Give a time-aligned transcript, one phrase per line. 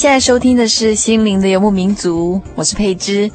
[0.00, 3.30] 现在收听的是《心灵的游牧民族》，我是佩芝，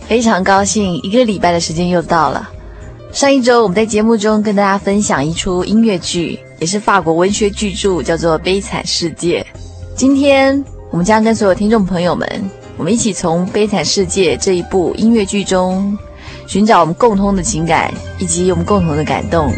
[0.00, 2.46] 非常高兴一个礼拜的时间又到了。
[3.10, 9.40] 上一周我们在节目中跟大家分享一出音乐剧，也是法国文学巨著，叫做《悲惨世界》。
[9.96, 12.28] 今天我们将跟所有听众朋友们，
[12.76, 15.96] 我们一起从《悲惨世界》这一部音乐剧中，
[16.46, 19.50] 寻找我们共通的情感，以及我们共同的感动。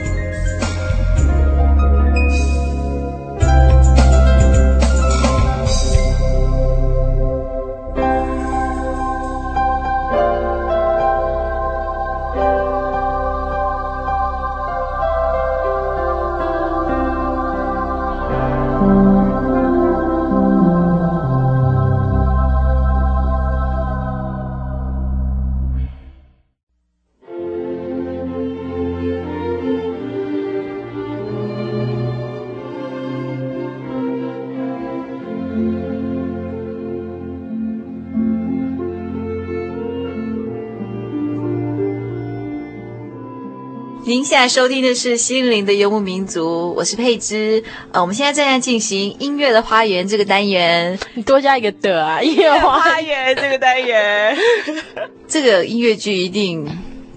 [44.11, 47.63] 您现在收听的是《心灵的游牧民族》，我是佩芝。
[47.93, 52.21] 呃，我们现在正在进行音乐的花园这个单元，你多加一个的啊！
[52.21, 54.37] 音乐花园这个单元，
[55.29, 56.69] 这个音乐剧一定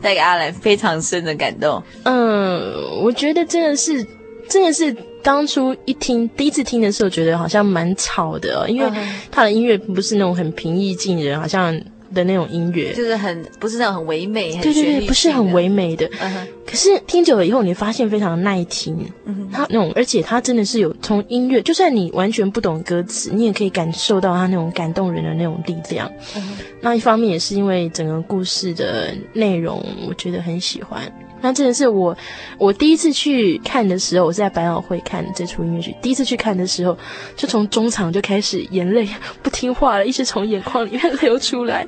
[0.04, 1.82] 带给阿兰非常深的感动。
[2.04, 2.72] 嗯，
[3.02, 4.06] 我觉得真的是，
[4.48, 8.88] 真的是当初一听第一次听的时候，觉得好像蛮吵的哦，因为
[9.32, 11.76] 他的音乐不是那种很平易近人，好像。
[12.14, 16.08] 的那种音乐就是很不是那种很唯美，对对对，不是很唯美的。
[16.10, 16.48] Uh.
[16.66, 18.98] 可是听久了以后，你发现非常耐听。
[19.26, 26.10] 嗯哼，他那种，而且他真的是有从音乐，就算你完全不懂歌词，你也可以感受到他那种感动人的那种力量。
[26.36, 26.42] Uh.
[26.82, 31.02] 那一方面也是因为整个故事的内容，我觉得很喜欢。
[31.44, 32.18] 那真的是我，
[32.58, 35.94] 我第一次去看的时候，我是在百老汇看这出音乐剧。
[36.02, 36.98] 第一次去看的时候，
[37.36, 39.06] 就从中场就开始眼泪
[39.42, 41.86] 不听话了，一直从眼眶里面 流出来。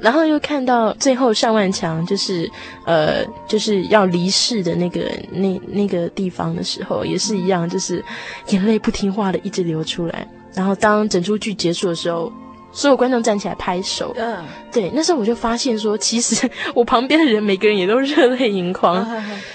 [0.00, 2.46] 然后又看到最后尚万强就是
[2.84, 8.04] 呃就是要离世的那个那那个地方的时候，也是一样，就是
[8.48, 10.28] 眼泪不听话的一直流出来。
[10.52, 12.30] 然后当整出剧结束的时候。
[12.72, 19.06] 所有观众站起来拍手，嗯，对，那时候我就发现说，其实 我旁边的人每个人也都热泪盈眶，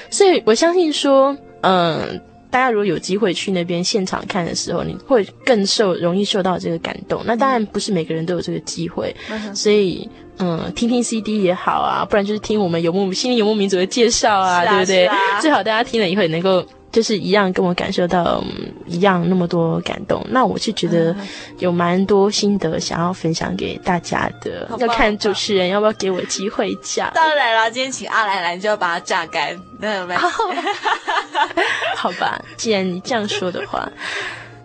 [0.09, 2.19] 所以我相信说，嗯，
[2.49, 7.21] 大家如果有机会去那边现场看的时候，你会更受容易受到这个感动。
[7.25, 9.15] 那当然不是每个人都有这个机会，
[9.53, 15.05] 所以嗯，听听 CD 也好啊，不然就是听我们游牧心灵游牧民族的介绍啊，啊对不对？
[15.05, 16.65] 啊、最好大家听了以后也能够。
[16.95, 20.25] 就是一样，跟我感受到、嗯、一样那么多感动。
[20.29, 21.13] 那我是觉得
[21.59, 24.65] 有蛮多心得想要分享给大家的。
[24.79, 27.11] 要看主持人要不要给我机会讲。
[27.13, 29.59] 当然了，今天请阿兰兰，就要把它榨干。
[29.81, 30.15] 那没
[31.97, 33.91] 好吧，既然你这样说的话，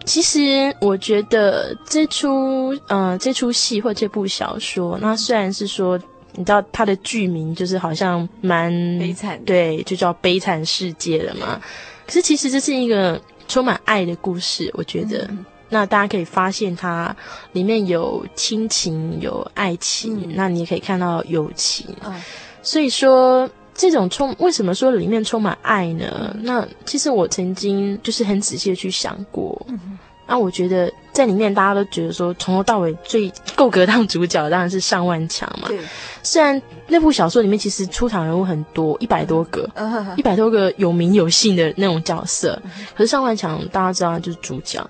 [0.07, 5.99] 其实我觉得这出嗯、呃、这出戏或这部小说，那虽然是说
[6.41, 11.61] 你知道它的剧名就是好像蛮悲惨，对，就叫《悲惨世界》了嘛。
[12.07, 15.27] 可是其实这是一个充满爱的故事，我觉得。
[15.29, 17.15] 嗯、那大家可以发现它
[17.53, 21.87] 里面有亲情，有爱情，嗯、那你也可以看到友情。
[22.07, 22.15] 嗯、
[22.63, 26.35] 所以说，这种充为什么说里面充满爱呢？
[26.41, 29.67] 那其实我曾经就是很仔细的去想过。
[29.69, 29.99] 嗯
[30.31, 35.67] 那、啊、我觉得在里面，大家都觉得说，从头到尾最够格当主角当然是上万强嘛。
[35.67, 35.81] 对。
[36.23, 39.69] 虽然那部小说里面其实出场人物很多，一百多个，
[40.17, 42.63] 一百多个有名有姓的那种角色，
[42.97, 44.89] 可是上万强大家知道他就是主角。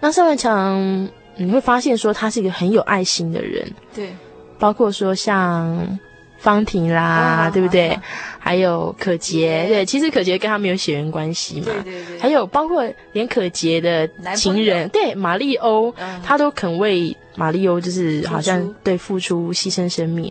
[0.00, 3.70] 那上万强你会发现说他是一个很有爱心的人。
[3.94, 4.16] 对。
[4.58, 5.98] 包括说像。
[6.38, 7.90] 方婷啦，啊、对不对？
[7.90, 8.02] 啊、
[8.44, 11.66] 还有可杰，对，其实可杰跟他没有血缘关系嘛。
[11.66, 12.18] 对对对。
[12.18, 20.30] 还有包括连可杰的情人，对，马利欧，嗯、他都肯为马利欧，就是好像对付出牺牲生命。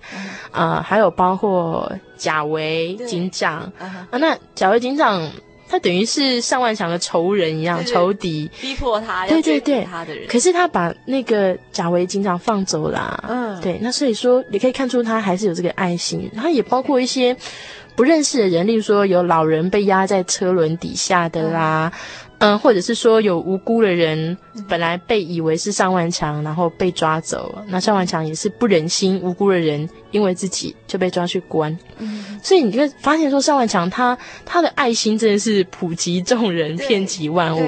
[0.52, 5.32] 啊、呃，还有包括贾维警长啊，那贾维警长。
[5.70, 10.28] 他等于是上万强的仇人一样，对对仇敌，逼迫他，对对对，他的人。
[10.28, 13.80] 可是他把那个贾维警长放走了，啊，嗯，对。
[13.82, 16.30] 那所以说，你可以看出他还是有这个爱心。
[16.36, 17.34] 他也包括一些
[17.96, 21.92] 不认识的人，例如说有老人被压在车轮底下的啦。
[21.94, 22.00] 嗯
[22.42, 24.36] 嗯，或者是说有无辜的人，
[24.68, 27.64] 本来被以为是尚万强，然后被抓走了。
[27.68, 31.78] 那尚万强也是不忍心无辜的人因为自己就被抓去关。
[32.00, 37.64] 嗯，所以你就会发现说尚万强他他的爱心真的是普及众人，遍及万物。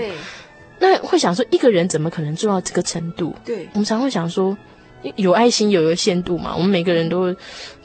[0.80, 3.36] 那会想说一个人怎么可能做到这个程度？
[3.46, 4.58] 对，我们常会想说
[5.16, 6.54] 有爱心有一个限度嘛。
[6.56, 7.36] 我们每个人都。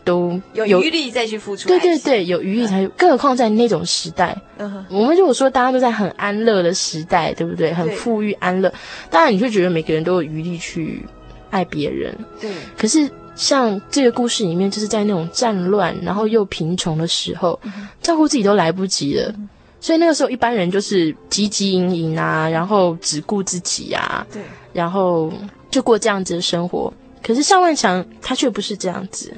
[0.05, 2.89] 都有余力再去付出，对对对，有余力才有。
[2.97, 7.75] 更何况在那种时代，嗯，我们如果说大家都在很安乐的时代，对不对？
[7.75, 8.73] 很富裕安乐，
[9.11, 11.05] 当然你会觉得每个人都有余力去
[11.51, 12.17] 爱别人。
[12.41, 12.51] 对。
[12.79, 17.61] 可是像这个故事里面，就是在那种战乱然后又贫穷的时候，
[18.01, 19.31] 照顾自己都来不及了，
[19.79, 24.41] 所以那个时候一般人就是汲汲营营啊，然后只顾自己啊，对，
[24.73, 25.31] 然后
[25.71, 26.91] 就过这样子的生活。
[27.23, 29.33] 可是尚万强他却不是这样子。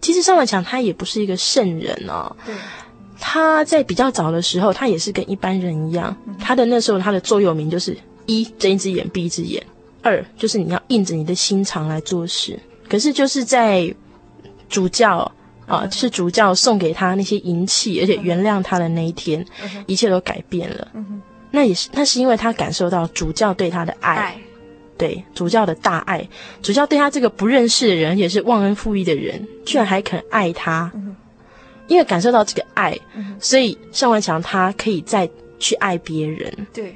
[0.00, 2.52] 其实尚万强他也不是一个圣人哦，对，
[3.20, 7.96] 他在比较早的时候，他也是跟一般人一样，嗯、他的那时候他的座右铭就是
[8.26, 9.64] 一睁一只眼闭一只眼，
[10.02, 12.58] 二就是你要硬着你的心肠来做事。
[12.88, 13.94] 可是就是在
[14.68, 15.30] 主教
[15.66, 20.88] 啊，就是主教送给他那些银器，而且原谅他的那一天，嗯、一切都改变了。
[20.94, 21.22] 嗯、
[21.52, 24.16] 那也是那是因为他感受到主教对他的爱。
[24.16, 24.40] 爱
[24.98, 26.28] 对主教的大爱，
[26.62, 31.16] 主教对他这个不认识的人，也是忘恩负义的人，居然还肯爱他，嗯、
[31.88, 35.28] 因为感受到这个爱，嗯、所以尚万强他可以再
[35.58, 36.66] 去爱别人。
[36.72, 36.94] 对，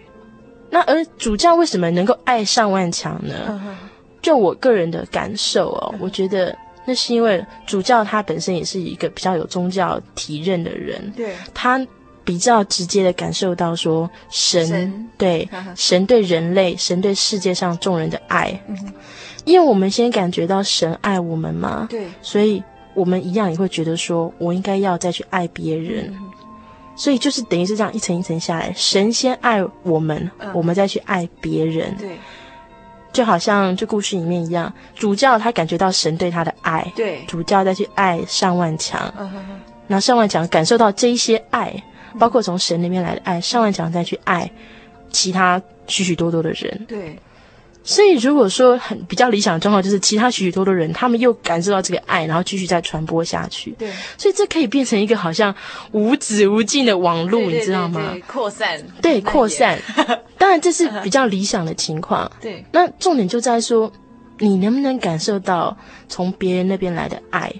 [0.70, 3.34] 那而主教为什么能够爱尚万强呢？
[3.48, 3.76] 嗯、
[4.22, 6.56] 就我个人的感受哦，嗯、我觉得
[6.86, 11.84] 那是因为主教他本身也是一个比较有宗教体认的人，对他。
[12.26, 15.08] 比较直接的感受到说神，神。
[15.16, 18.92] 对神对人类，神对世界上众人的爱，嗯、
[19.46, 22.62] 因为我们先感觉到神爱我们嘛，对，所以
[22.92, 26.30] 我们一样也会觉得说，我应该要再去爱别人，嗯、
[26.96, 32.18] 所以就是等于是这样一层一层下来，神先爱我们，嗯、我们再去爱别人，对，
[33.10, 39.10] 就好像这故事里面一样，主教他感觉到神对他的爱，对，主教再去爱上万强，
[39.86, 41.82] 那尚万强感受到这一些爱。
[42.18, 44.50] 包括从神那边来的爱，上完讲再去爱
[45.10, 46.84] 其他许许多多的人。
[46.88, 47.18] 对，
[47.84, 53.70] 所以如果说很比较理想的状况，就是其他许许多多人，他们又感受到这个爱，然后继续再传播下去。
[53.78, 55.54] 对，所以这可以变成一个好像
[55.92, 58.16] 无止无尽的网络，你知道吗？
[58.26, 59.78] 扩散，对，扩散。
[60.36, 62.30] 当然这是比较理想的情况。
[62.40, 63.90] 对，那重点就在说，
[64.38, 65.76] 你能不能感受到
[66.08, 67.52] 从别人那边来的爱？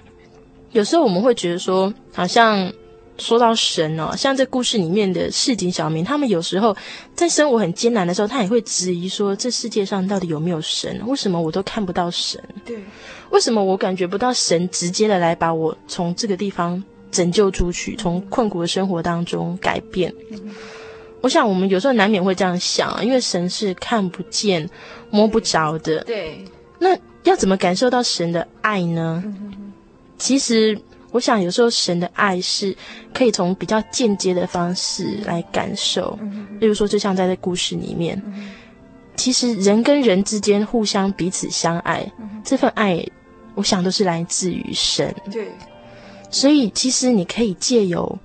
[0.72, 2.70] 有时候我们会觉得说，好像。
[3.18, 6.76] 说到神哦，像这故事里面的市井小民，他们有时候
[7.14, 11.00] 在生活很艰难的时候，他也会质疑说：这世界上到底有没有神？
[11.06, 12.42] 为什么我都看不到神？
[12.64, 12.76] 对，
[13.30, 20.12] 为什么我感觉不到神直接的来把我从这个地方拯救出去，从困苦的生活当中改变？
[20.30, 20.54] 嗯、
[21.22, 24.68] 我想我们有时候难免会这样想啊，因为神是看不见、
[25.10, 26.04] 摸不着的。
[26.04, 26.44] 对，
[26.78, 29.22] 那要怎么感受到神的爱呢？
[29.24, 29.72] 嗯、
[30.18, 30.78] 其实。
[31.16, 32.76] 我想有时候神的爱是
[33.14, 36.18] 可以从比较间接的方式来感受，
[36.60, 38.22] 例如说，就像在这故事里面，
[39.16, 42.06] 其实人跟人之间互相彼此相爱，
[42.44, 43.02] 这份爱，
[43.54, 45.14] 我想都是来自于神。
[45.32, 45.48] 对，
[46.30, 48.18] 所以其实你可以借由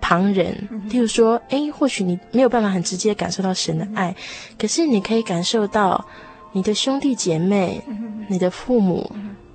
[0.00, 4.14] 旁人，例如说，诶，或许你没有办法很直接感受到神的爱，
[4.56, 6.06] 可是你可以感受到
[6.52, 7.82] 你的兄弟姐妹、
[8.28, 9.10] 你的父母、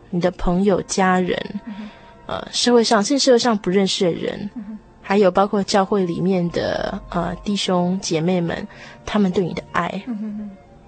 [0.09, 1.41] 你的朋友、家人。
[2.25, 4.49] 呃，社会上甚至社会上不认识的人，
[5.01, 8.67] 还有包括教会里面的呃弟兄姐妹们，
[9.05, 10.03] 他们对你的爱，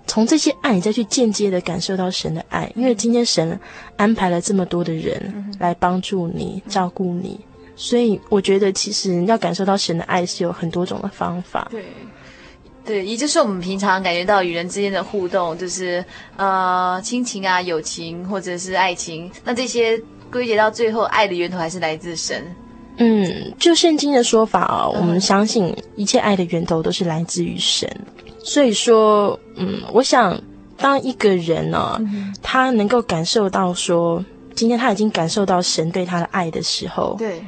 [0.08, 3.60] 从这些爱，你再去间接的感受到神的爱，因为今天神
[3.98, 7.40] 安排了这么多的人来帮助你、照顾你，
[7.76, 11.68] 所以我觉得其实要感受到神的爱是有很多种的方法。
[11.72, 11.86] 对。
[12.86, 16.06] 对，也就是我们平常感觉到与人之间的互动，就是
[16.38, 20.00] 呃亲情啊、友情或者是爱情，那这些
[20.32, 22.44] 归结到最后，爱的源头还是来自神。
[22.98, 27.90] 嗯，就圣经的说法啊、哦，我们相信一切爱的源头都是来自于神。
[28.44, 30.40] 所以说，嗯，我想
[30.78, 37.44] 当一个人呢、哦，嗯、他能够感受到说，今天他已经感受到神对他的爱的时候，对。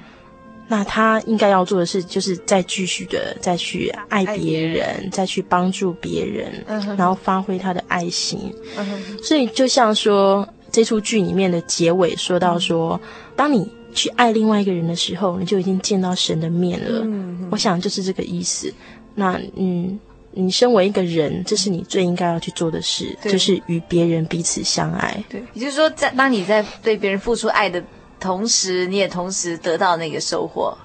[0.69, 8.53] 那他应该要做的事，就是再继续的再去爱别人，别人再去帮助别人，嗯、然后发挥他的爱心。
[8.75, 17.01] 嗯、所以就像说这出剧里面的结尾说到说，嗯、当你去爱另外一个人的时候，你就已经见到神的面了。
[17.03, 18.73] 嗯、我想就是这个意思。
[19.15, 19.99] 那嗯，
[20.31, 25.23] 你身为一个人，这是你最应该要去做的事，就是与别人彼此相爱。
[25.29, 27.83] 对，也就是说，在当你在对别人付出爱的。
[28.19, 30.75] 同时，你也同时得到那个收获。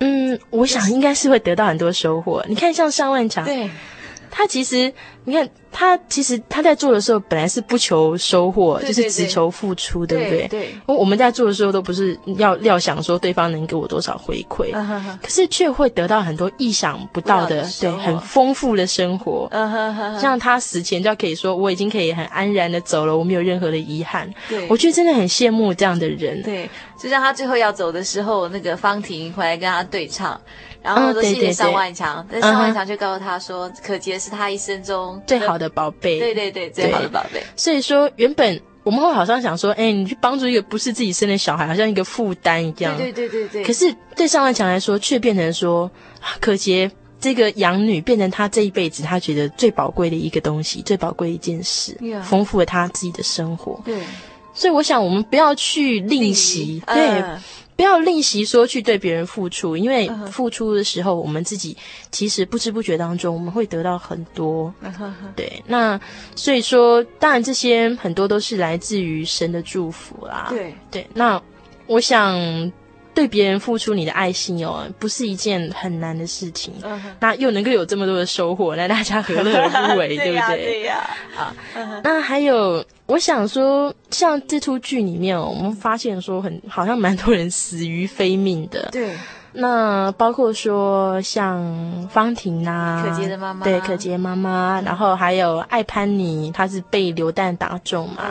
[0.00, 2.44] 嗯，我想应该是会得到很多收获。
[2.46, 3.70] 你看，像上万强，对，
[4.34, 4.92] 他其实，
[5.24, 5.48] 你看。
[5.76, 10.46] 他其实他在做的时候本来是不求收获，对对对，就是只求付出，对不对？
[10.46, 10.48] 对。
[10.60, 19.48] 对，我们在做的时候都不是要料想说对方能给我多少回馈，啊、哈哈，可是却会得到很多意想不到的，对，很丰富的生活。
[19.50, 24.32] 啊、哈哈，像他死前就可以说我已经可以很安然的走了，我没有任何的遗憾。
[24.48, 26.40] 对，我觉得真的很羡慕这样的人。
[26.44, 30.40] 对，就像他最后要走的时候，那个方婷回来跟他对唱。
[30.84, 37.42] 然后都谢谢尚万强，但尚万强就告诉他说：“可杰是他一生中最好的宝贝。”对对对，最好的宝贝。
[37.56, 43.64] 所以说，原本我们会好像想说：“哎，你去帮助一个不是自己生的小孩，好像一个负担一样。”对对对对。
[43.64, 45.90] 可是对尚万强来说，却变成说，
[46.38, 53.80] 可杰这个养女变成他这一辈子他觉得最宝贵的一个东西，最宝贵的一件事，丰富了他自己的生活。
[53.86, 53.96] 对。
[54.52, 57.24] 所以我想，我们不要去吝惜，对。
[57.76, 61.76] 不要吝惜说去对别人付出，因为付出的时候，我们自己
[62.10, 64.72] 其实不知不觉当中，我们会得到很多。
[65.34, 66.00] 对，那
[66.36, 70.46] 所以说，当然这些很多都是来自于神的祝福啦。
[70.50, 71.40] 对对，那
[71.86, 72.72] 我想。
[73.14, 76.74] 对别人付出你的爱心哦，不是一件很难的事情。
[76.82, 77.00] Uh huh.
[77.20, 80.64] 那又能够有这么多的收获，那大家何乐而不为， 对不对？
[80.64, 81.08] 对呀。
[81.36, 81.54] 啊，
[82.02, 88.88] 那还有，我想说，像这出剧里面哦，我们发现说很，好像蛮多人死于非命的。
[88.90, 89.14] 对。
[89.56, 98.24] 那包括说像方婷啊，可洁的妈妈，对，可洁妈妈，然后还有艾潘妮，她是被流弹打中嘛，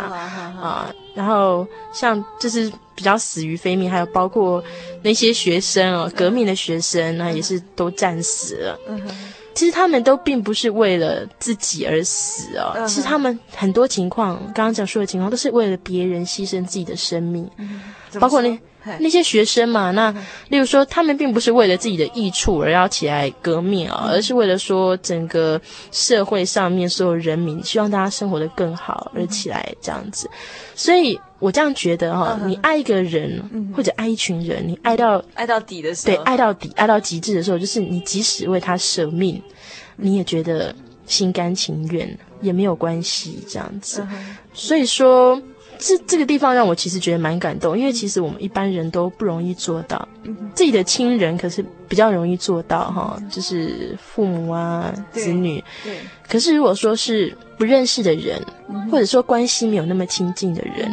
[0.61, 4.61] 啊，然后像就是比较死于非命，还有包括
[5.01, 8.77] 那些学生哦，革命的学生那也是都战死了。
[8.89, 17.50] 嗯哼，其实他们都并不是为了自己而死哦，其实他们很多情况，刚刚讲述的情况，都是为了别人牺牲自己的生命，
[18.19, 18.57] 包括那。
[19.00, 20.13] 那些学生嘛，那
[20.50, 30.29] 例如说，他们并不是为了自己的益处而要起来革命啊，而是为了说整个社会上面所有人民希望大家生活的更好而起来这样子。
[30.75, 33.43] 所以我这样觉得哈，你爱一个人
[33.75, 39.41] 或者爱一群人，你爱到爱到底的时候，对，爱到底，爱到极致的时候，就是你即使为他舍命，
[39.97, 40.73] 你也觉得
[41.05, 44.07] 心甘情愿，也没有关系这样子。
[44.53, 45.41] 所以说。
[45.79, 50.07] 这这个地方让我其实觉得蛮感动，因为其实我们一般人都不容易做到，
[50.55, 55.63] 自己的亲人可是比较容易做到哈，就是父母啊、子女。
[55.83, 55.97] 对。
[56.27, 58.41] 可是如果说是不认识的人，
[58.91, 60.91] 或者说关系没有那么亲近的人，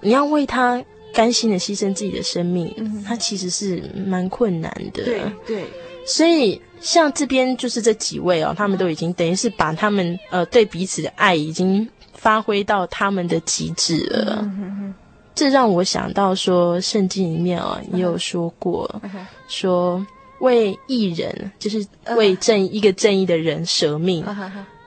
[0.00, 5.04] 你要为他甘心的牺牲自己的生命，他其实是蛮困难的。
[5.04, 5.64] 对对。
[6.06, 11.88] 所以像这边就是这几位哦，他们都已经等于是把他们呃对彼此的爱已经。
[12.20, 14.94] 发挥到他们的极致了，嗯、哼哼，
[15.34, 19.00] 这让我想到说，圣经里面啊、哦、也有说过，
[19.48, 20.06] 说
[20.40, 21.82] 为义人，就是
[22.14, 24.22] 为正一个正义的人舍命，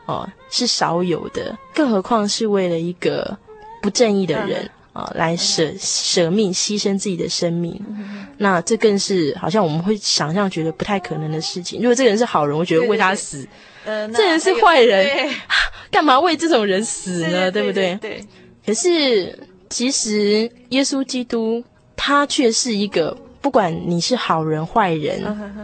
[0.06, 3.36] 哦，是少有的，更何况是为了一个
[3.82, 11.82] 不正义的人啊、来舍舍命牺牲自己的生命，嗯、那这更是好像我们会想象觉得不太可能的事情。
[11.82, 13.38] 如果这个人是好人，我觉得为他死。
[13.38, 13.48] 对对。
[13.48, 15.30] 对呃，这人是坏人，
[15.92, 17.52] 干嘛为这种人死呢？
[17.52, 17.96] 对不对？
[17.96, 18.26] 对。
[18.66, 19.38] 可是，
[19.70, 21.64] 其实耶稣基督
[21.96, 25.22] 他却是一个，不管你是好人坏人，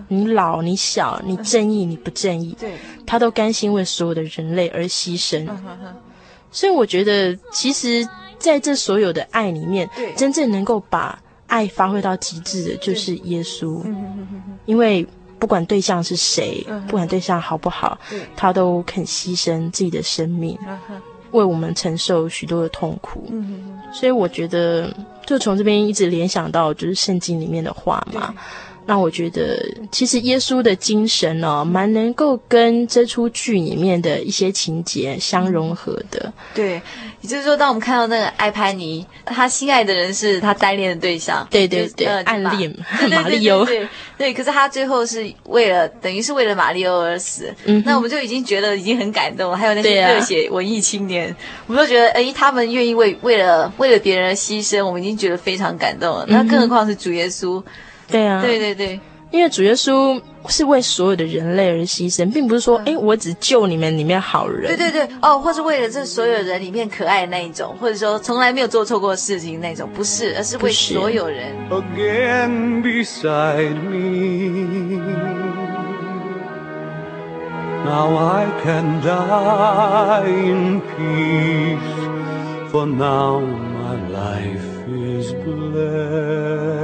[0.09, 2.73] 你老你小，你正义你不正义，对，
[3.05, 5.47] 他都甘心为所有的人类而牺牲。
[6.51, 8.07] 所以，我觉得，其实
[8.37, 13.81] 在这所有的爱里面，真正能够把爱发挥到极致的，就是耶稣，
[14.65, 15.07] 因为。
[15.39, 17.97] 不管对象是谁，不管对象好不好，
[18.35, 20.57] 他都肯牺牲自己的生命，
[21.31, 23.31] 为我们承受许多的痛苦。
[23.93, 24.93] 所以我觉得，
[25.25, 28.33] 就从这边一直联想到就是圣经里面的话嘛。
[28.89, 36.33] 那我觉得，其实耶稣的精神哦，蛮能够跟这出剧里面的一些情节相融合的。
[36.55, 36.81] 对，
[37.21, 42.75] 也就是说，当我们看到那个艾潘尼，他心爱的人是他单恋的对象，对对对，呃、暗恋
[43.11, 44.33] 玛利欧，对对。
[44.33, 47.53] 可是他最后是为了，等于是为了玛利欧而死。
[47.65, 49.55] 嗯，那我们就已经觉得已经很感动了。
[49.55, 56.25] 还有那些热血文艺青年，啊、我们都觉得，哎，他们愿意为为了为了别人而牺牲，我们已经觉得非常感动了。
[56.27, 57.63] 那更何况是主耶稣。
[58.09, 58.99] 对啊，对对对，
[59.31, 64.75] 因为主耶稣是为所有的人类而牺牲，并不是说，哎、嗯，我只救你们里面好人。
[64.75, 71.53] 对对对，哦，或是为了这所有人里面可爱的那一种，或者说从来没有做错过事情那种，不是，而是为所有人。
[71.69, 74.99] Again beside me,
[77.85, 81.77] now I can die in peace,
[82.71, 84.68] for now my life
[85.19, 86.79] is blessed.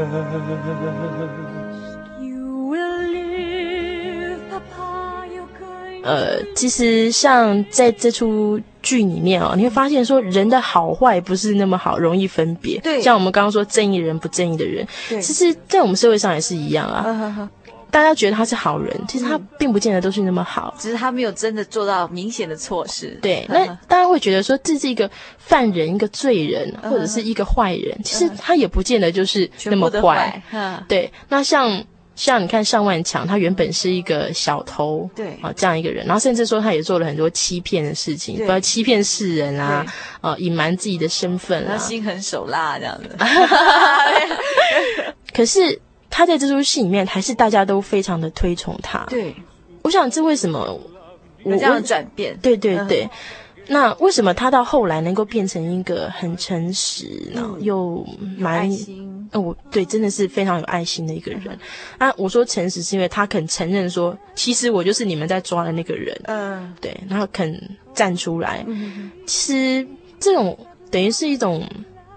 [6.04, 12.80] 呃，其实像在这出剧里面哦，你会发现说人的好坏不是那么好容易分别。
[12.82, 14.88] 对，像我们刚刚说正义人不正义的人，
[15.20, 17.50] 其实，在我们社会上也是一样啊。
[17.96, 23.18] 大家觉得他是好人，其实他并不见得都是那么好，只是他没有真的做到明显的错事。
[23.22, 30.44] 对，那 大家会觉得说这是一个犯人、一个罪人，或者是一个坏人，其实他也不见得就是那么坏。
[30.90, 31.82] 对，那像
[32.18, 39.86] 像你看尚万强，他原本是一个小偷，对啊，这样一个人，然后甚至说他也做了很多欺骗的事情，比如欺骗世人啊，
[40.20, 43.16] 啊，隐瞒自己的身份啊，他心狠手辣这样子。
[45.34, 45.80] 可是。
[46.18, 49.06] 他在这出戏里面，还是大家都非常的推崇他。
[49.10, 49.36] 对，
[49.82, 50.80] 我想这为什么
[51.44, 52.38] 我这样转变？
[52.42, 53.10] 对对对，嗯、
[53.68, 58.72] 那为什么他到后来能够变成一个很诚实，然后又蛮？
[59.34, 61.42] 哦，对，真的是非常有爱心的一个人。
[61.98, 66.18] 嗯、啊，我说诚实是因为他肯承认说，其实我就是你们在抓的那个人。
[66.24, 67.62] 嗯，对，然后肯
[67.94, 68.64] 站出来。
[68.66, 69.86] 嗯，其实
[70.18, 70.58] 这种
[70.90, 71.62] 等于是一种。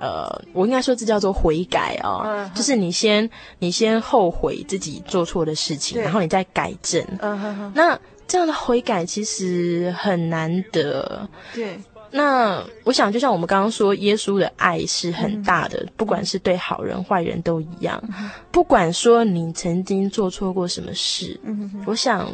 [0.00, 7.04] 呃，我应该说这叫做悔改哦，嗯、就是你先你先后悔自己做错的事情，然后你再改正。
[7.20, 7.72] 嗯哼哼。
[7.74, 11.28] 那这样的悔改其实很难得。
[11.54, 11.78] 对。
[12.10, 18.02] 那我想，就像我们刚刚说，耶稣的爱是很大的，嗯、不管是对好人坏人都一样。
[18.18, 21.38] 嗯、不管说你曾经做错过什么事，
[21.86, 22.26] 我想。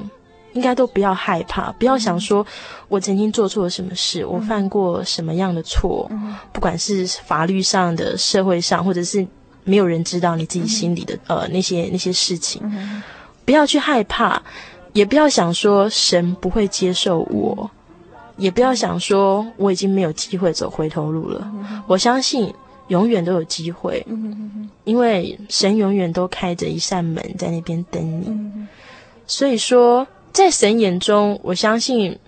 [0.54, 2.46] 应该都不要害怕，不要想说，
[2.88, 9.26] 我曾经做错了什么事，嗯、我犯过什么样的错，嗯、不管是法律上的、社会上，或者是
[9.64, 13.02] 没有人知道你自己心里的、嗯、呃那些那些事情，嗯、
[13.44, 14.40] 不要去害怕，
[14.92, 17.68] 也不要想说神不会接受我，
[18.36, 21.40] 也不要想说我已经没有机会走回头路了。
[21.54, 22.54] 嗯、我相信
[22.88, 28.68] 永远都有机会，嗯、因为神永远都开着一扇门在那边等你，嗯、
[29.26, 30.06] 所以说。
[30.34, 32.18] 在神眼中，我相信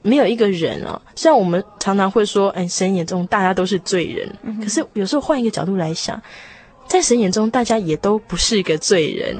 [0.00, 1.02] 没有一个人啊。
[1.16, 6.22] 虽然我们常常会说，哎，神眼中大家都是罪人，嗯、可是有时候换一个角度来想，
[6.86, 9.36] 在神眼中大家也都不是一个罪人，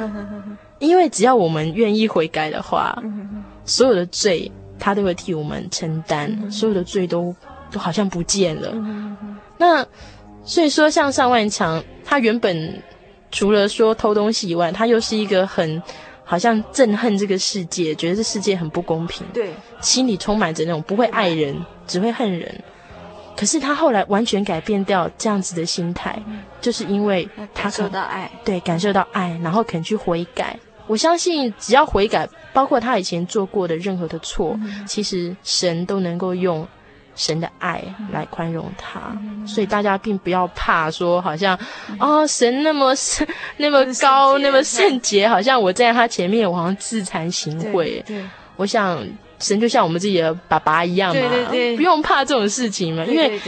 [0.81, 3.01] 因为只要我们愿意悔改的话，
[3.65, 7.33] 所有的罪他都会替我们承担，嗯、所有的罪都
[7.71, 8.75] 都好像不见了。
[9.57, 9.87] 那
[10.43, 12.83] 所以说，像尚万强，他原本
[13.31, 15.81] 除了说偷东西以外，他又是一个很。
[16.29, 22.62] 好像憎恨这个世界，觉得这世界很不公平，对，心里充满着那种不会爱人，只会恨人。
[23.37, 30.59] 可是他后来完全改变掉这样子的心态，嗯、就是因为他感受到爱，对，感受到爱，然后肯去悔改。
[30.89, 36.67] 我相信只要悔改，包括他以前做过的任何的错，嗯、其实神都能够用。
[37.16, 41.59] 神的爱来宽容他，嗯、所以大家并不要怕说，好像
[41.98, 43.26] 哦，神那么圣，
[43.57, 48.05] 那么高，那么圣洁，好像我站在他前面，我好像自惭形秽。
[48.05, 48.22] 对，
[48.57, 49.02] 我想
[49.38, 53.40] 神就像我们自己的爸爸一样嘛，对对对，不用怕这种事情嘛，因为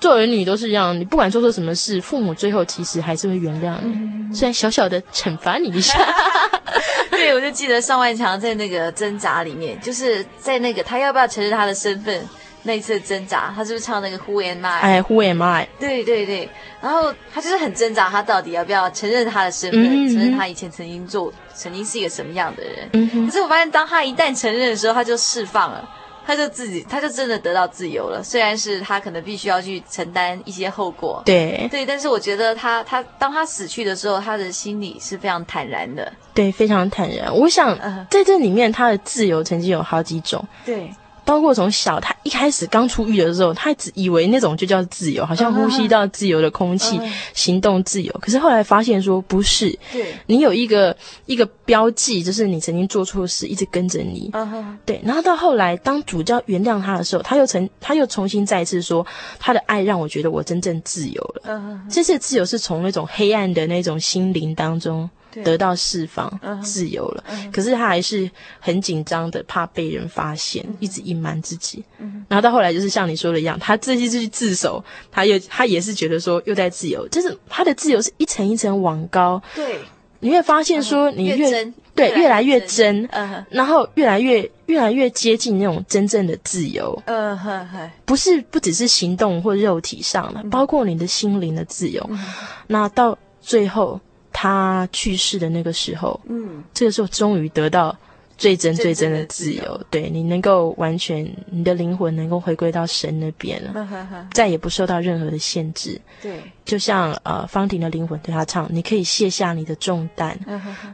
[0.00, 5.98] 做儿女都是这样，你不管做错什么事，父母最后其实还是会原谅你，嗯、虽然小小的惩罚你一下。
[7.10, 12.26] 对，我就记得上万强在那个挣扎里面，就是在那个他要不要承认他的身份。
[12.66, 14.80] 那一次挣扎，他是不是唱那个 Who am I？
[14.80, 15.68] 哎，Who am I？
[15.78, 16.48] 对对对，
[16.80, 22.88] 然后他就是很挣扎，他到底要不要承认他的身份，承认他以前曾经做，曾经是一个什么样的人？
[22.94, 25.86] 嗯、可是我发现，当他一旦承认的时候，他就释放了，
[26.26, 28.22] 他就自己，他就真的得到自由了。
[28.22, 37.30] 虽然是他可能必须要去承担一些后果，对对，但是我觉得他他当他死去的时候，他的心里是非常坦然的，对，非常坦然。
[37.34, 37.78] 我想
[38.10, 40.90] 在这里面，他的自由曾经有好几种，对。
[41.24, 47.12] 包括从小他一开始刚出狱的时候，他只以为那种就叫自由，好像呼吸到自由的空气，uh.
[47.32, 48.12] 行动自由。
[48.20, 54.30] 可是后来发现说不是，对，你有一个一个标记，就是你曾经做错事，一直跟着你。
[54.32, 54.64] Uh.
[54.84, 59.06] 对，然后到后来，当主教原谅他的时候，他又曾他又重新再一次说，
[59.38, 61.52] 他的爱让我觉得我真正自由了。
[61.54, 61.92] Uh.
[61.92, 65.08] 这次自由是从那种黑暗的那种心灵当中。
[65.42, 66.62] 得到释放，uh -huh.
[66.62, 67.24] 自由了。
[67.28, 67.50] Uh -huh.
[67.50, 70.76] 可是他还是很紧张的，怕被人发现，uh.
[70.80, 71.82] 一直隐瞒自己。
[72.00, 72.04] Uh.
[72.28, 79.42] 然后到后来，就是像你说的一样，他这次去自首，他又他也是觉得说又在自由，就是他的自由是一层一层往高。
[79.54, 79.78] 对，
[80.20, 83.44] 你会发现说你越，越对越来越真，嗯，uh.
[83.50, 87.00] 然后越来越越来越接近那种真正的自由。
[87.06, 90.50] 嗯哼哼，不是不只是行动或肉体上的，uh.
[90.50, 92.02] 包括你的心灵的自由。
[92.02, 92.18] Uh.
[92.66, 94.00] 那到最后。
[94.34, 97.96] 他去世的那个时候，嗯，这个时候终于得到
[98.36, 105.98] 最真最真的自由，自由对，你能够完全，你的灵魂能够回归到神那边了，呵呵呵，再也不受到任何的限制。
[106.20, 110.36] 对，就像呃方婷的灵魂对他唱：“你可以卸下你的重担，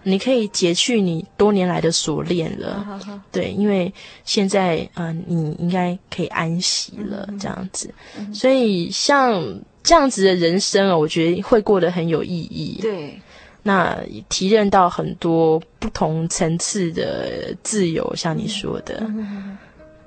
[0.03, 2.85] 你可以解去你多年来的锁链了。
[2.87, 3.91] 呵呵”对，因为
[4.27, 8.35] 现在呃你应该可以安息了，嗯、这样子、嗯。
[8.35, 9.43] 所以像
[9.83, 12.81] 这样子的人生啊，我觉得会过得很有意义。
[12.83, 13.19] 对。
[13.63, 19.57] 那体验到很多不同层次的自由，像你说的，嗯、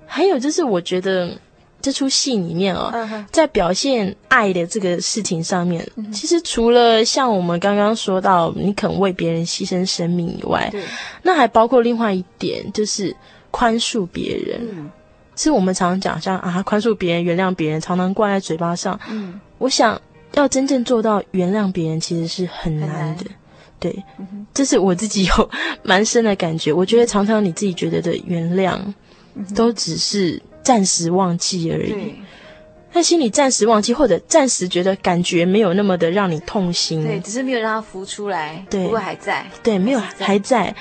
[0.06, 1.38] 还有就是我觉得
[1.82, 10.74] 这出戏里面哦、嗯，在表现爱的这个事情上面，嗯、其实除了像我们刚刚说到你肯为别人牺牲生命以外，
[11.22, 13.16] 那还包括另外一点，就是
[13.52, 14.68] 宽恕别人。
[14.72, 14.90] 嗯，
[15.36, 19.00] 其实我们常常讲像啊，宽恕别人、原谅别人，常常挂在嘴巴上。
[19.10, 20.02] 嗯，我想
[20.36, 23.26] 要真正做到原谅别人，其实是很难的。
[23.84, 24.04] 对，
[24.54, 25.50] 这是我自己有
[25.84, 26.72] 蛮深的感觉。
[26.72, 28.80] 我觉得常常你自己觉得的原谅，
[29.54, 32.16] 都只是暂时忘记而已。
[32.94, 37.04] 但心里暂时忘记，或者暂时觉得感觉没有那么的让你痛心。
[37.04, 38.66] 对，只是没有让它浮出来。
[38.70, 39.46] 对，不过还在。
[39.64, 40.74] 对，没有还在。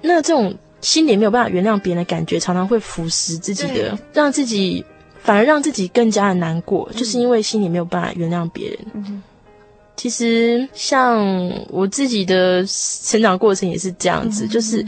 [0.00, 4.82] 那这种心里没有办法原谅别人的感觉，常常会腐蚀自己的，让自己
[5.20, 8.78] 反而让自己更加的难过，就是因为心里没有办法原谅别人。
[8.94, 9.22] 嗯
[9.98, 11.18] 其实，像
[11.70, 12.64] 我自己的
[13.02, 14.86] 成长过程也是这样子，嗯、就是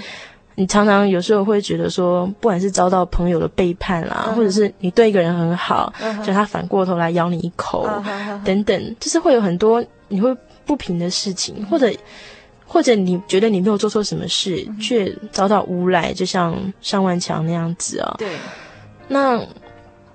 [0.55, 5.93] 你常常有时候会觉得说，不管是遭到朋友的背叛啦，嗯、或者是你对一个人很好，
[6.25, 10.33] 就、嗯、他反过头来咬你一口、嗯，等等，就是会有很多你会
[10.65, 11.93] 不平的事情，嗯、或者
[12.65, 18.15] 或者你觉得你没有做错什么事，嗯、却遭到诬赖，就像尚万强那样子啊。
[18.17, 18.29] 对，
[19.09, 19.45] 那。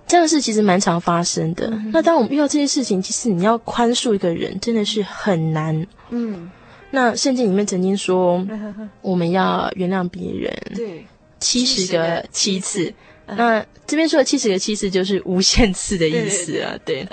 [0.08, 1.68] 这样的事其实蛮常发生的。
[1.68, 1.92] 嗯。
[1.92, 5.86] 那当我们遇到这些事情，其实你要宽恕一个人，真的是很难。
[6.10, 6.52] 嗯。
[6.92, 8.46] 那圣经里面曾经说，
[9.02, 11.06] 我们要原谅别人，对，
[11.40, 12.94] 七十个七次。
[13.28, 16.78] 那这边说的七十个七次，就是无限次的意思啊。
[16.86, 17.08] 对。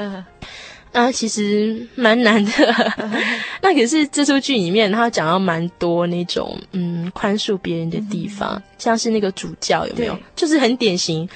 [0.92, 2.52] 啊，其实蛮难的。
[3.62, 10.18] 那可是这出剧里面，他讲到蛮多那种嗯宽恕别人的地方，嗯，像是那个主教有没有？
[10.36, 11.26] 就是很典型，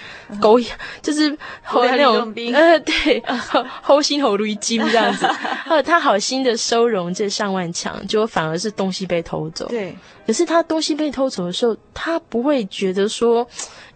[0.40, 0.64] 狗、嗯、
[1.00, 1.30] 就是
[1.72, 3.22] 那种呃对，
[3.82, 5.26] 齁心齁颅筋这样子。
[5.68, 9.66] 呃，他好心的收容这上万强，结果反而是东西被偷走。
[9.68, 13.46] 对，可是他东西被偷走的时候，他不会觉得说，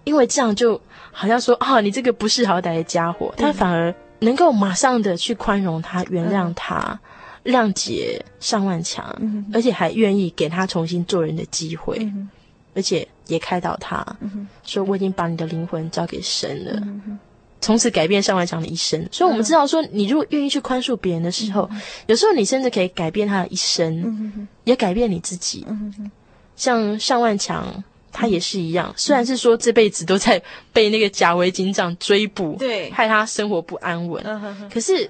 [0.04, 0.80] 因为这样就
[1.12, 3.94] 好像说啊，你这个不识好歹的家伙，他反而。
[4.20, 6.98] 能够马上的去宽容他、原谅他、
[7.42, 12.28] 嗯、谅解尚万强、嗯，而且还愿意给他重新做人的机会，嗯、
[12.74, 17.18] 而且也开导他、嗯，说我已经把你的灵魂交给神了，嗯、
[17.60, 19.08] 从此改变尚万强的一生。
[19.10, 25.64] 所以，我们知道说，你如果愿意去宽恕别人的时候、嗯，有时候你甚至可以改变他的一生，嗯、也改变你自己。
[25.68, 26.10] 嗯、
[26.56, 27.82] 像尚万强。
[28.12, 30.40] 他也是一样，虽然是说这辈子都在
[30.72, 34.22] 被那个贾维警长追捕，对，害他生活不安稳。
[34.24, 34.68] Uh-huh.
[34.72, 35.02] 可是，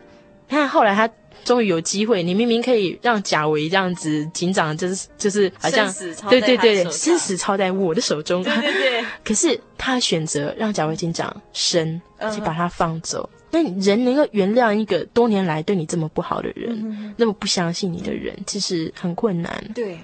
[0.49, 1.09] 你看后来他
[1.45, 5.93] 终于有机会，你明明可以让贾维这样子警长，就是就是好像
[6.29, 8.43] 对对对，生死操在我的手中。
[8.43, 9.05] 对对对。
[9.25, 13.29] 可是他选择让贾维警长生，而且把他放走。
[13.51, 13.75] 那、uh-huh.
[13.75, 17.15] 你人能够原谅一个多年来对你这么不好的人，uh-huh.
[17.17, 19.65] 那么不相信你的人，其实很困难。
[19.75, 19.99] 对，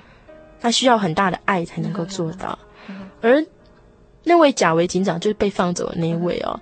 [0.60, 2.58] 他需要很大的爱才能够做到。
[2.86, 2.92] Uh-huh.
[3.22, 3.46] 而
[4.24, 6.58] 那位贾维警长就是被放走的那一位哦，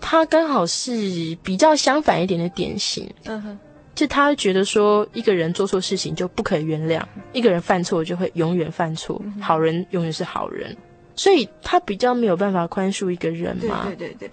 [0.00, 3.08] 他刚好是比较相反一点的典型。
[3.24, 3.58] 嗯哼，
[3.96, 7.02] 就他觉得说，一个人做错事情就不可以原谅，
[7.32, 10.76] 一个人犯错就会永远犯错，好人永远是好人，
[11.16, 13.82] 所以他比较没有办法宽恕一个人嘛。
[13.86, 14.30] 对对对对。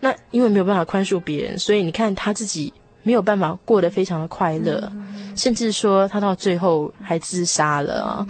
[0.00, 4.90] 那因为没有办法宽恕别人，所以你看他自己没有办法过得非常的快乐，
[5.36, 8.26] 甚至说他到最后还自杀了啊。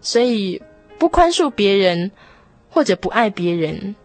[0.00, 0.60] 所以。
[1.02, 2.12] 不宽恕别人，
[2.70, 3.96] 或者不爱别人，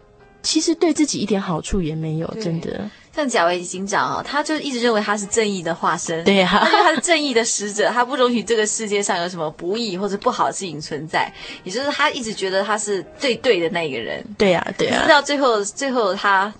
[0.41, 2.89] 其实对自己一点好处也没有，真的。
[3.13, 11.31] 像贾维警长啊，他就一直认为他是正义的化身，对呀、啊，他觉得他是正义的使者，他不容许这个世界上有什么不义或者不好的事情存在，
[11.63, 14.25] 也就是他一直觉得他是最对的那个人。
[14.35, 15.07] 对呀、啊，对呀、啊。
[15.07, 16.51] 到最后，最后他，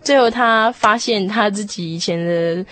[0.00, 2.64] 最后他发现他自己以前的。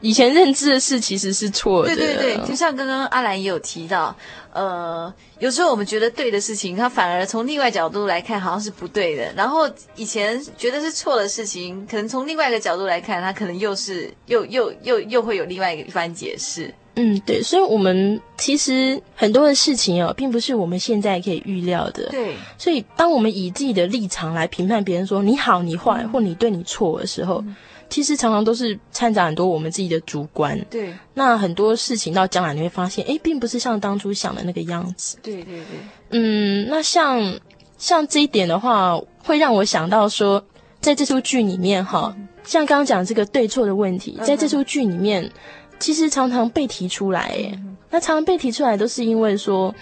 [0.00, 1.94] 以前认知的事其实是错的。
[1.94, 4.16] 对对对，就像刚刚阿兰也有提到，
[4.52, 9.30] 呃，有时候我们觉得对的事情，它反而从另外角度来看，好像是不对的。
[9.36, 16.74] 然后以前觉得是错的事情，可能从另外一个角度来看，它可能又是又又又又会有另外一番解释。
[16.96, 22.08] 嗯，对，所以我们其实很多的事情哦，并不是我们现在可以预料的。
[22.08, 27.44] 对，所以当我们以自己的立场来评判别人说你好、你坏，或你对你错的时候。
[27.46, 27.56] 嗯
[27.90, 30.58] 其实常常都是掺杂很多我们自己的主观。
[30.70, 30.94] 对。
[31.12, 35.18] 那很多事情到将来你会发现，哎，并不是像当初想的那个样子。
[35.22, 35.64] 对对对。
[36.10, 37.38] 嗯，那像
[37.76, 40.42] 像这一点的话，会让我想到说，
[40.80, 45.30] 在这出剧里面哈，像刚刚讲这个对错的问题，在这出剧里面，
[45.78, 47.20] 其实常常被提出来。
[47.20, 49.74] 哎，那常常被提出来都是因为说。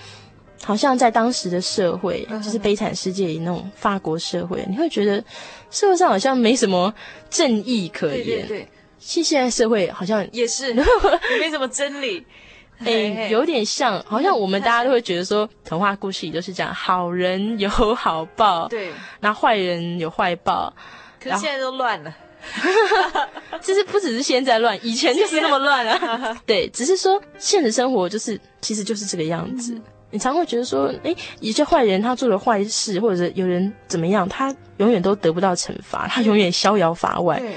[0.62, 5.22] 好像在当时的社会，就是悲惨世界里那种法国社会，你会觉得
[5.70, 6.92] 社会上好像没什么
[7.30, 8.24] 正义可言。
[8.24, 8.68] 对对对，
[8.98, 10.84] 其实现在社会好像也是也
[11.40, 12.24] 没什么真理。
[12.84, 20.72] 哎，有点像，好像我们大家都会觉得说，童话故事里都是讲好人有好报，对，那坏人有坏报。
[21.20, 22.16] 可是现在都乱了，
[23.60, 26.40] 其实不只是现在乱， 以前就是那么乱啊。
[26.46, 29.74] 对，只是说现实生活就是其实就是这个样子。
[29.74, 37.38] 嗯你常会觉得说，诶，一些坏人他做了坏事，或者是有人怎么样，他永远都得不到惩罚，他永远逍遥法外。
[37.38, 37.52] 对。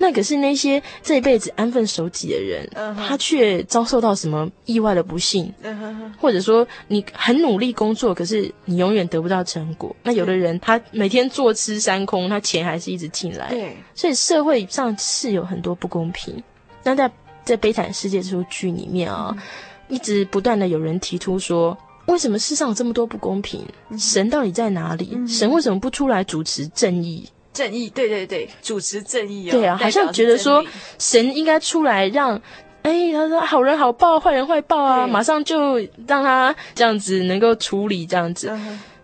[0.00, 3.08] 那可是那些这一辈子安分守己的人，uh huh.
[3.08, 6.12] 他却遭受到什么意外的不幸，uh huh.
[6.20, 9.96] 或者说你很努力工作，可是你永远得不到成果。
[10.04, 13.48] 那有的人他每天坐吃山空，他钱还是一直进来。
[13.48, 13.76] 对。
[13.92, 16.40] 所以社会上是有很多不公平。
[16.84, 17.10] 那在
[17.42, 19.36] 在悲惨世界这出剧里面啊、哦。
[19.36, 19.42] Uh.
[19.88, 23.64] 一直不断的有人提出说，为什么世上有这么多不公平？
[23.98, 25.18] 神到底在哪里？
[25.26, 27.28] 神为什么不出来主持正义？
[27.52, 29.52] 正义，对对对，主持正义哦。
[29.52, 30.64] 对啊，好像觉得说
[30.98, 32.40] 神应该出来让，
[32.82, 38.50] 哎，他说好人好报，坏人坏报啊，马上就让他这样子能够处理这样子。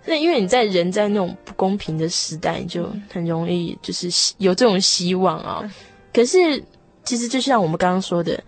[0.07, 5.62] 那因为你在人在那种不公平的时代，你就很容易就是有这种希望啊。
[6.12, 6.62] 可是
[7.05, 8.42] 其实就像我们刚刚说的。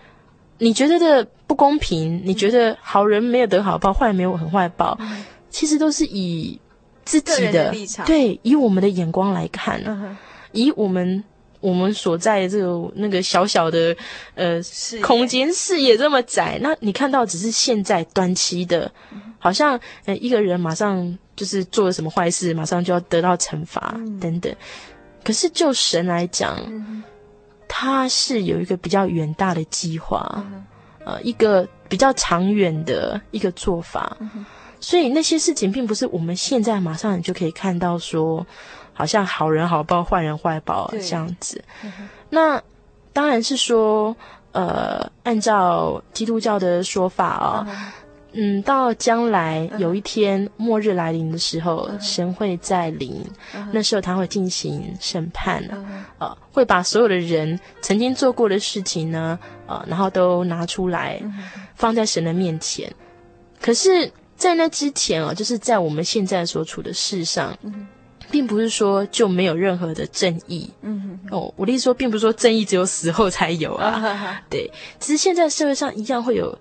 [0.59, 6.59] 你觉得的不公平，你觉得好人没有得好报，坏人没有很坏报，嗯、其实都是以
[7.05, 10.17] 自己的，的立场，对，以我们的眼光来看，嗯、
[10.53, 11.23] 以我们
[11.61, 13.97] 我们所在的这个那个小小的
[14.35, 18.91] 呃是空间视野这么窄，那你看到只是现在短期的，
[19.39, 24.55] 好像呃一个人马上就是做了什么坏事，马上就要得到惩罚、嗯、等等，
[25.23, 26.57] 可是就神来讲。
[26.67, 27.05] 嗯
[27.69, 30.65] 他是有一个比较远大的计划，嗯、
[31.05, 34.45] 呃，一个比较长远的一个做法，嗯、
[34.81, 38.47] 所以那些事情并不是我们现在马上你就可以看到说，
[38.93, 41.63] 好像好人好报，坏人坏报这样子。
[41.83, 42.63] 嗯、那
[43.13, 44.17] 当然是说，
[44.53, 48.05] 呃，按照基督教的说法啊、哦。
[48.37, 53.25] 嗯嗯，到将来有一天末日来临的时候，神会再临，
[53.73, 55.65] 那时候他会进行审判，
[56.19, 61.21] 呃，会把所有的人曾经做过的事情呢，呃，然后都拿出来
[61.75, 62.93] 放在神的面前。
[63.61, 67.57] 可是，在那之前哦，就是在我们现在所处的世上，
[68.31, 70.71] 并不是说就没有任何的正义。
[70.83, 74.43] 嗯哦，我的意思说，并不是说正义只有死后才有啊。
[74.51, 74.71] 对，
[75.01, 76.57] 其实现在社会上一样会有。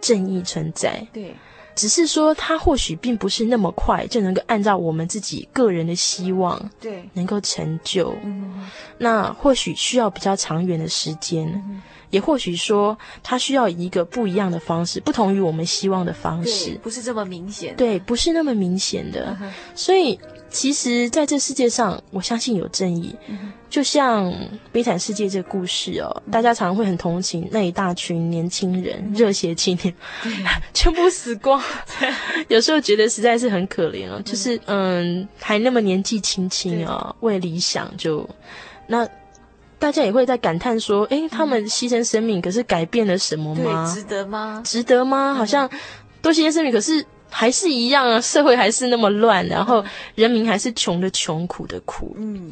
[0.00, 1.34] 正义存在，对，
[1.74, 8.14] 只是说他或许并不是那么快就能够按照我们自己个人的希望，对，能够成就。
[8.24, 20.18] 嗯，那或许需要比较长远的时间，嗯，也或许说他需要一个不一样的方式，不同于我们希望的方式，不是这么明显，对，不是那么明显的，嗯，所以。
[20.50, 23.14] 其实，在这世界上，我相信有正义。
[23.70, 24.24] 就像
[24.72, 29.94] 《悲惨世界》这个故事哦，大家常常会很同情那一大群年轻人、热血青年，
[30.72, 31.62] 全部死光。
[32.48, 38.26] 有时候觉得实在是很可怜哦，就是嗯，还那么年纪轻轻哦，为理想就
[38.86, 39.06] 那，
[39.78, 43.92] 大家也会在感叹说：诶，他们牺牲生命，可是改变了什么吗？
[43.94, 44.62] 值得吗？
[44.64, 45.34] 值得吗？
[45.34, 45.68] 好像
[46.22, 47.04] 都牺牲生命，可是。
[47.30, 52.14] 还是一样啊，社会还是那么乱，然后人民还是穷的穷，苦的苦。
[52.18, 52.50] 嗯，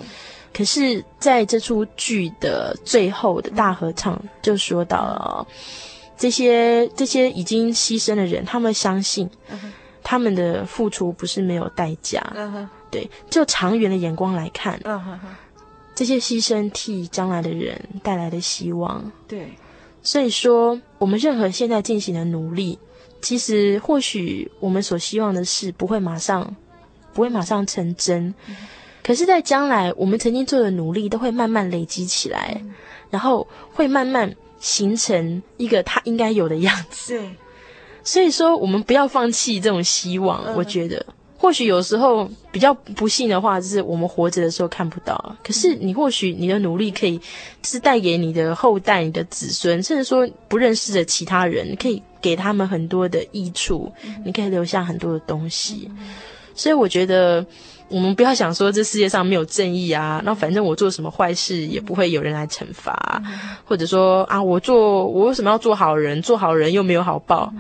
[0.53, 5.47] 可是在这出剧的最后的大合唱就说到了哦，
[6.17, 9.29] 这些这些已经牺牲的人，他们相信
[10.03, 12.23] 他们的付出不是没有代价。
[12.91, 15.29] 对，就长远的眼光来看，嗯哼哼，
[15.95, 19.11] 这些牺牲替将来的人带来的希望。
[19.27, 19.49] 对，
[20.03, 22.79] 所以说，我们任何现在进行的努力，
[23.27, 26.55] 其实或许我们所希望的事不会马上，
[27.13, 28.55] 不会马上成真，嗯、
[29.03, 32.73] 可是，在将来我们曾经做的努力都会慢慢累积起来，嗯、
[33.11, 37.19] 然后会慢慢形成一个他应该有的样子。
[37.19, 37.31] 对，
[38.05, 40.45] 所以说，我们不要放弃这种希望。
[40.47, 41.05] 嗯、我觉得。
[41.39, 45.37] 或许有时候比较不幸的话，就是我们活着的时候看不到。
[45.45, 47.21] 可是你或许你的努力可以，
[47.63, 53.93] 是带给你的后代、你的子孙，甚至说不认识的其他人，可以给他们很多的益处。
[54.25, 55.89] 你可以留下很多的东西。
[56.55, 57.47] 所以我觉得，
[57.89, 63.23] 我们不要想说这世界上没有正义啊，那反正我做什么坏事也不会有人来惩罚，
[63.65, 66.21] 或者说啊，我做我为什么要做好人？
[66.23, 67.53] 做好人又没有好报。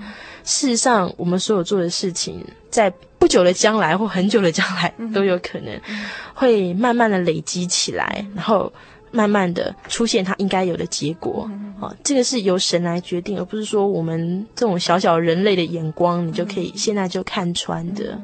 [0.42, 5.80] 事实上，我们所有做的事情，在不久的将来或很久的将来，都有可能
[6.34, 8.72] 会慢慢的累积起来，然后
[9.16, 11.50] 慢慢的出现它应该有的结果。
[11.80, 18.18] 啊，这个是由神来决定，而不是说我们这种小小人类的眼光，你就可以现在就看穿的。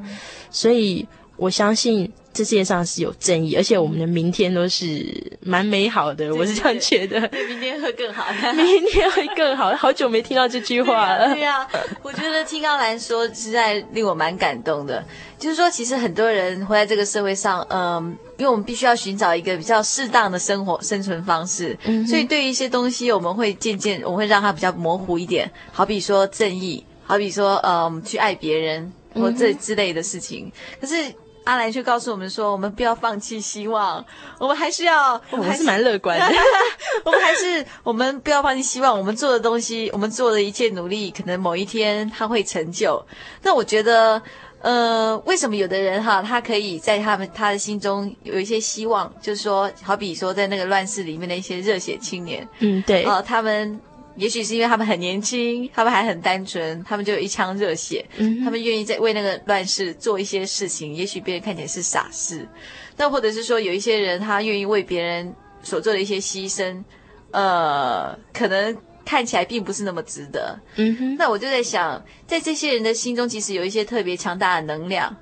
[0.49, 2.11] 所以我相信。
[2.35, 5.05] 这世界上是有正义，而且我们的明天都是
[5.41, 7.27] 蛮美好的，我是这样觉得。
[7.27, 8.25] 对，明天会更好，
[8.57, 9.71] 明天会更好。
[9.75, 11.29] 好久没听到这句话了。
[11.35, 11.69] 对呀、啊，
[12.01, 15.05] 我觉得听高兰说，实在令我蛮感动的。
[15.37, 25.51] 就是说，其实很多人活在这个社会上，嗯，因为我们必须要寻找一个比较适当的生活生存方式，嗯，所以对于一些东西，我们会渐渐，我们会让它比较模糊一点。
[25.71, 31.13] 好比说正义，好比说，嗯，去爱别人或这之类的事情，可是。
[31.45, 34.05] 阿兰却告诉我们说：“我们不要放弃希望，
[34.39, 36.25] 我们还是要，我们还是蛮乐观的。
[37.03, 38.97] 我们还是，我们不要放弃希望。
[38.97, 43.05] 我们做的东西，我们做的一切努力，可能某一天它会成就。
[43.41, 44.21] 那我觉得，
[44.61, 53.77] 呃，为什么有的人哈，他可以在他们他的心中有一些希望，就是说，好比说在那个乱世里面的一些热血青年，嗯，对，啊、呃，他们。”
[54.15, 60.93] 也许是因为他们很年轻，他们还很单纯，他们就有一腔热血，嗯、他们愿意在为那个乱世做一些事情。
[60.93, 62.47] 也许别人看起来是傻事，
[62.95, 66.83] 那或者是说有一些人他愿意为别人所做的一些牺牲，
[67.31, 70.59] 呃，可能看起来并不是那么值得。
[70.75, 75.15] 嗯哼，那我就在想，在这些人的心中，其实有一些特别强大的能量，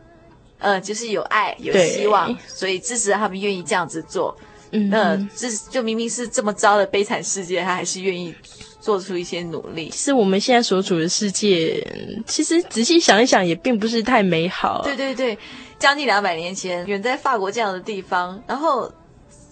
[0.59, 4.37] 呃，就是有爱、有希望，所以支持他们愿意这样子做。
[4.73, 8.35] 嗯，呃，这就明明是这么糟的悲惨世界，他还是愿意。
[8.81, 11.87] 做出一些努力，其实我们现在所处的世界，
[12.25, 14.81] 其实仔细想一想，也并不是太美好。
[14.83, 15.37] 对对对，
[15.77, 18.91] 将近两百年前，远在法国这样的地方，然后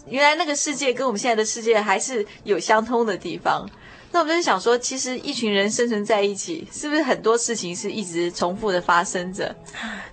[0.10, 3.70] 原来那个世界跟我们现在的世界还是有相通的地方。
[4.12, 9.56] 那我们就想说，其实一群人生存在一起，是不是很多事情是一直重复的发生着？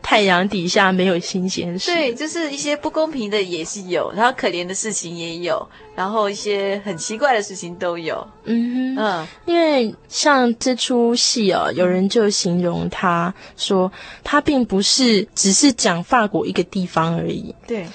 [0.03, 1.91] 太阳底下没有新鲜事。
[1.91, 8.27] 对，就是一些不公平的也是有，然后可怜的事情也有，然后一些很奇怪的事情都有。
[8.45, 13.91] 嗯哼嗯，因为像这出戏哦，有人就形容他说，
[14.23, 17.55] 他并不是只是讲法国一个地方而已。
[17.67, 17.87] 对，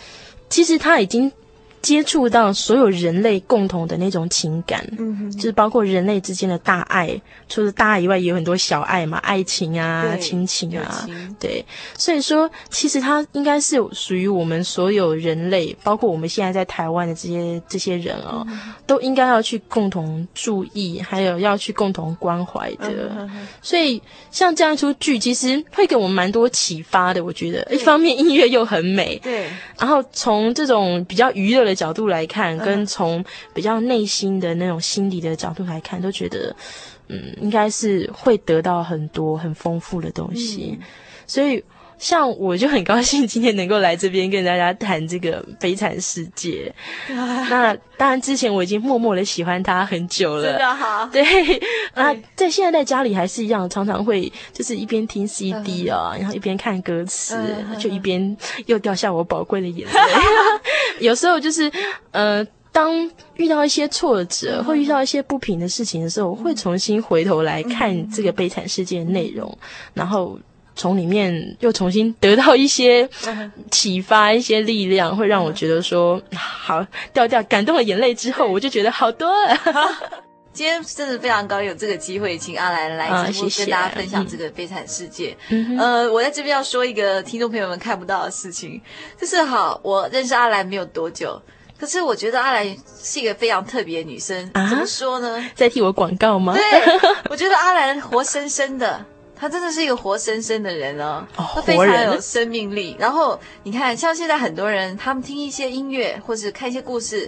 [0.49, 1.31] 其实他已经。
[1.81, 11.07] 接触到所有人类共同的那种情感，嗯哼，就是包括人类之间的大爱，除了大爱以外，也有很多小爱嘛，爱情啊，亲情啊，
[11.39, 11.65] 对，
[11.97, 23.27] 所以说，其实它应该是属于我们所有人类，包括我们现在在台湾的这些这些人哦，嗯、都应该要去共同注意，还有要去共同关怀的。
[23.63, 27.25] 所以，像这样一出剧，其实会给我们蛮多启发的。
[27.25, 31.70] 我觉得，一方面音乐又很美，对，然后从这种比较娱乐的。
[31.73, 36.55] 角度来看，跟从比较内心的那种心理的角度来看，都觉得，
[37.07, 40.77] 嗯，应该是会得到很多很丰富的东西。
[40.79, 40.85] 嗯、
[41.27, 41.63] 所以，
[41.97, 46.73] 像我就很高兴今天能够来这边跟大家谈这个《悲惨世界》
[47.15, 47.45] 啊。
[47.51, 50.49] 那当然，之前我已经默默的喜欢他很久了。
[50.49, 51.05] 真的好。
[51.13, 51.23] 对
[51.93, 57.35] 那，在现在在家里还是一样，常常会就是一边听 CD 啊，嗯、然后一边看歌词，
[57.69, 59.93] 嗯、就一边又掉下我宝贵的眼泪。
[61.01, 61.71] 有时候就是，
[62.11, 69.57] 呃，当遇到一些挫折，或遇到一些不平的事情的时候，我会重新回头来看这个悲惨世界的内容，
[69.93, 70.39] 然后
[70.75, 73.09] 从里面又重新得到一些
[73.69, 79.57] 启发，一些力量，会让我觉得说，好，掉掉感动的眼泪之后，我就觉得好多了。
[80.53, 85.35] 今天真的非常高兴有这个机会，请阿兰来直播跟大家分享这个悲惨世界。
[85.49, 88.81] 嗯、呃，我在这边要说一个听众朋友们看不到的事情，
[89.19, 91.41] 就是哈，我认识阿兰没有多久，
[91.79, 94.49] 可是我觉得阿兰是一个非常特别的女生。
[94.53, 95.49] 啊、怎么说呢？
[95.55, 96.53] 在替我广告吗？
[96.53, 96.63] 对，
[97.31, 99.05] 我觉得阿兰活生生的。
[99.33, 102.95] 他真的是一个活生生的人哦，哦他非常有生命力。
[102.99, 107.27] 然后你看，像现在很多人，他们听一些音乐或是看一些故事，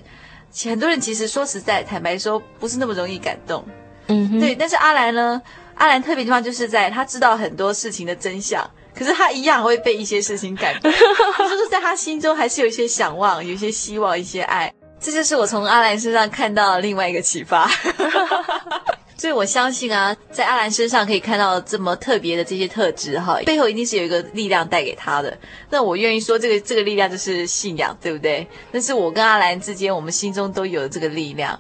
[0.66, 3.66] 很多人其实说实在，坦白说，不是那么容易感动。
[4.08, 4.56] 嗯哼，对。
[4.56, 5.41] 但是阿兰呢？
[5.76, 8.64] 阿兰特别地方就是在他知道很多事情的真相，
[8.95, 14.72] 可是他一样会被一些事情感动， 就是在他心中还是有一些想望，有一些希望，一些爱。
[14.99, 17.68] 这就是我从阿兰身上看到的另外一个启发。
[19.24, 25.38] 所以我相信啊，在阿兰身上可以看到这么特别的这些特质哈，背后一定是有一个力量带给他的。
[25.70, 28.46] 那我愿意说，这个这个力量就是信仰，对不对？
[28.74, 31.58] 但是我跟阿兰之间，我们心中都有这个力量。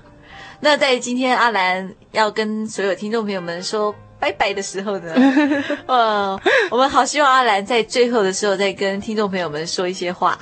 [0.59, 5.15] 那在今天阿兰要跟所有听众朋友们说拜拜的时候呢，
[5.87, 6.37] 呃，
[6.69, 10.37] 我们好希望阿兰在最后的时候再跟听众朋友们说一些话。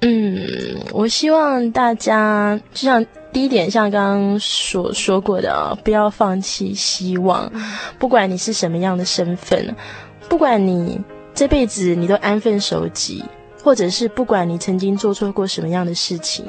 [0.00, 7.50] 嗯，我希望大家就像第一点，像刚刚所说过的啊，不要放弃希望。
[7.98, 9.74] 不管你是什么样的身份，
[10.28, 11.00] 不管你
[11.34, 13.24] 这辈子你都安分守己，
[13.62, 16.44] 或者是不管你曾经做错过什么样的事情，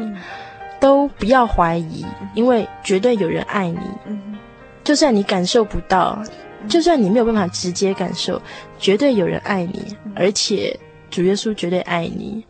[0.81, 2.05] 都不要怀疑，
[2.35, 3.79] 因为绝对有人爱你。
[4.83, 6.21] 就算你感受不到，
[6.67, 8.41] 就算你没有办法直接感受，
[8.77, 10.77] 绝对有人爱你，而且
[11.09, 12.43] 主耶稣绝对爱你。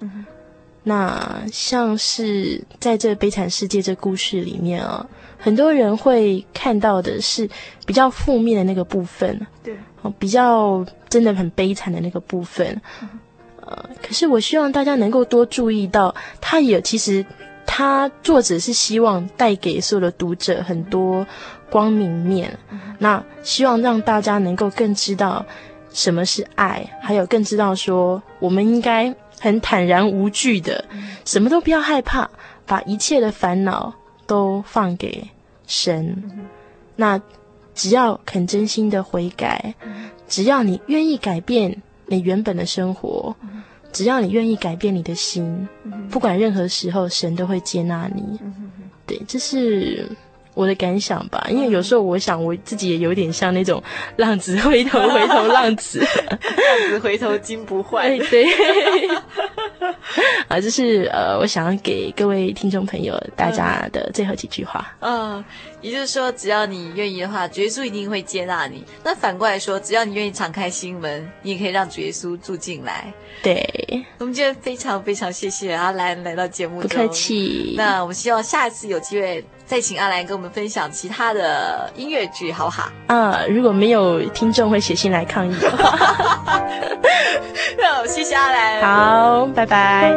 [0.85, 5.05] 那像是在这悲惨世界这故事里面啊，
[5.37, 7.49] 很多人会看到的是
[7.85, 9.73] 比较负面的那个部分，对，
[10.19, 12.81] 比较真的很悲惨的那个部分。
[13.61, 17.25] 呃，可是我希望大家能够多注意到，他也其实
[17.65, 21.25] 他作者是希望带给所有的读者很多
[21.69, 22.59] 光明面。
[22.99, 25.45] 那希望让大家能够更知道
[25.93, 29.15] 什么是爱，还有更知道说我们应该。
[29.39, 30.85] 很坦然无惧的，
[31.25, 32.29] 什么都不要害怕，
[32.65, 33.93] 把一切的烦恼
[34.25, 35.27] 都放给
[35.67, 36.47] 神。
[36.95, 37.21] 那
[37.73, 39.73] 只要肯真心的悔改，
[40.27, 43.35] 只要你愿意改变你原本的生活，
[43.91, 45.67] 只要你愿意改变你的心，
[46.09, 48.39] 不管任何时候，神都会接纳你。
[49.05, 50.07] 对，这是。
[50.53, 53.81] 我的感想吧，因为有时候我想我自己也有点像那种
[54.17, 55.99] 浪子回头，回头浪子，
[56.39, 58.17] 浪子回头金不换。
[58.29, 58.45] 对，
[60.47, 64.95] 啊，这是呃，我想要给各位听众朋友大家的最后几句话。
[64.99, 65.43] 嗯，
[65.81, 68.83] 也就是说，只要你愿意的话，主耶稣一定会接纳你。
[69.03, 73.11] 那反过来说，只要你愿意敞开心门，你也可以让主耶稣住进来。
[73.41, 77.73] 对，我们今天非常非常谢谢阿兰来到节目中，不客气。
[77.75, 79.43] 那我们希望下一次有机会
[79.73, 82.91] 再请阿兰跟我们分享其他的音乐剧，好不好？
[83.09, 85.97] 啊，如果没有听众会写信来抗议的话，
[87.81, 88.81] 好，谢谢阿兰。
[88.83, 90.13] 好，拜拜。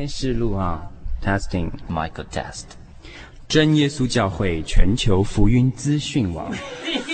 [0.00, 0.80] 先试录啊
[1.22, 2.64] ，testing，Michael test。
[3.46, 6.50] 真耶稣教会全球福音资讯网，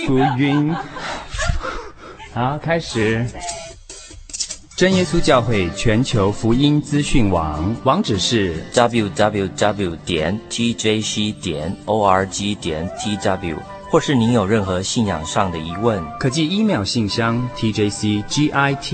[0.05, 0.73] 福音。
[2.33, 3.25] 好，开始。
[4.77, 13.57] 真耶稣教会全球福音资讯网网址是 www 点 tjc 点 org 点 tw，
[13.91, 18.93] 或是您有任何信仰上的疑问，可寄 email 信箱 tjcgitwn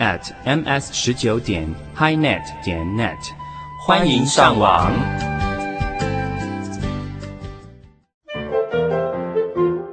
[0.00, 3.16] at ms 十九点 highnet 点 net，
[3.86, 4.90] 欢迎上网。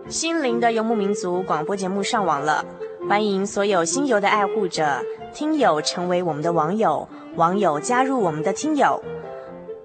[0.07, 2.63] 心灵的游牧民族广播节目上网了，
[3.09, 5.03] 欢迎所有心游的爱护者、
[5.33, 9.03] 听友成为我们的网友，网友加入我们的听友。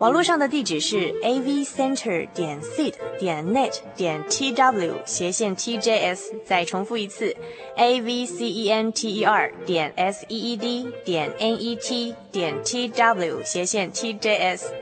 [0.02, 7.32] 网络上的地址是 a v center 点 seed 点 net 点 t w 斜线 t j s，再重复一次
[7.76, 11.54] a v c e n t e r 点 s e e d 点 n
[11.54, 14.74] e t 点 t w 斜线 t j s，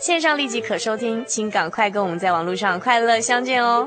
[0.00, 3.86] 线上立即可收听，请赶快跟我们在网络上快乐相见哦。